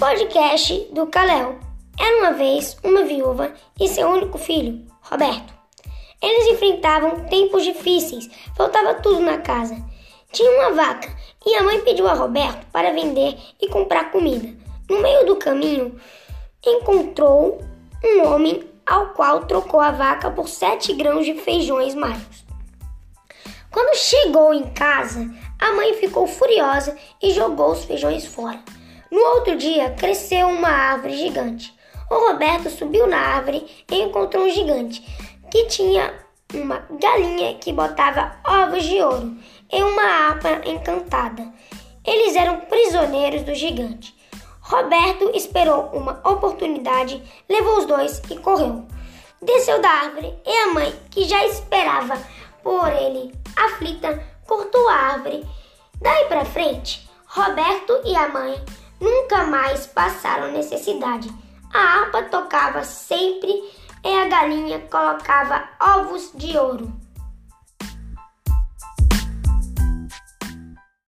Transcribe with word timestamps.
podcast 0.00 0.88
do 0.94 1.06
Caléu. 1.08 1.58
Era 1.98 2.20
uma 2.20 2.32
vez 2.32 2.74
uma 2.82 3.04
viúva 3.04 3.52
e 3.78 3.86
seu 3.86 4.08
único 4.08 4.38
filho, 4.38 4.86
Roberto. 5.02 5.52
Eles 6.22 6.54
enfrentavam 6.54 7.24
tempos 7.26 7.62
difíceis, 7.62 8.30
faltava 8.56 8.94
tudo 8.94 9.20
na 9.20 9.36
casa. 9.36 9.76
Tinha 10.32 10.50
uma 10.52 10.72
vaca 10.72 11.14
e 11.44 11.54
a 11.54 11.62
mãe 11.62 11.82
pediu 11.82 12.08
a 12.08 12.14
Roberto 12.14 12.64
para 12.72 12.94
vender 12.94 13.36
e 13.60 13.68
comprar 13.68 14.10
comida. 14.10 14.48
No 14.88 15.02
meio 15.02 15.26
do 15.26 15.36
caminho, 15.36 16.00
encontrou 16.64 17.60
um 18.02 18.26
homem 18.26 18.66
ao 18.86 19.10
qual 19.10 19.44
trocou 19.44 19.80
a 19.80 19.90
vaca 19.90 20.30
por 20.30 20.48
sete 20.48 20.94
grãos 20.94 21.26
de 21.26 21.34
feijões 21.34 21.94
magros. 21.94 22.46
Quando 23.70 23.98
chegou 23.98 24.54
em 24.54 24.72
casa, 24.72 25.30
a 25.58 25.74
mãe 25.74 25.92
ficou 25.92 26.26
furiosa 26.26 26.96
e 27.22 27.32
jogou 27.32 27.72
os 27.72 27.84
feijões 27.84 28.24
fora. 28.24 28.58
No 29.10 29.20
outro 29.34 29.56
dia, 29.56 29.90
cresceu 29.90 30.46
uma 30.46 30.68
árvore 30.68 31.16
gigante. 31.16 31.74
O 32.08 32.28
Roberto 32.28 32.70
subiu 32.70 33.06
na 33.06 33.18
árvore 33.18 33.66
e 33.90 34.02
encontrou 34.02 34.44
um 34.44 34.50
gigante 34.50 35.00
que 35.50 35.64
tinha 35.66 36.14
uma 36.54 36.78
galinha 36.90 37.54
que 37.54 37.72
botava 37.72 38.36
ovos 38.44 38.84
de 38.84 39.00
ouro 39.00 39.36
e 39.72 39.82
uma 39.82 40.02
harpa 40.02 40.60
encantada. 40.64 41.52
Eles 42.04 42.36
eram 42.36 42.60
prisioneiros 42.60 43.42
do 43.42 43.54
gigante. 43.54 44.14
Roberto 44.60 45.30
esperou 45.34 45.90
uma 45.92 46.20
oportunidade, 46.24 47.20
levou 47.48 47.78
os 47.78 47.86
dois 47.86 48.22
e 48.30 48.36
correu. 48.36 48.86
Desceu 49.42 49.80
da 49.80 49.88
árvore 49.88 50.32
e 50.46 50.56
a 50.56 50.66
mãe, 50.68 50.94
que 51.10 51.24
já 51.24 51.44
esperava 51.46 52.16
por 52.62 52.88
ele, 52.92 53.32
aflita, 53.56 54.22
cortou 54.46 54.88
a 54.88 54.94
árvore. 54.94 55.44
Daí 56.00 56.26
para 56.26 56.44
frente, 56.44 57.08
Roberto 57.26 58.00
e 58.04 58.14
a 58.14 58.28
mãe 58.28 58.62
nunca 59.00 59.44
mais 59.44 59.86
passaram 59.86 60.52
necessidade. 60.52 61.32
A 61.72 61.78
harpa 61.78 62.22
tocava 62.24 62.84
sempre 62.84 63.50
e 64.04 64.08
a 64.08 64.28
galinha 64.28 64.80
colocava 64.90 65.68
ovos 65.80 66.32
de 66.34 66.56
ouro. 66.56 66.92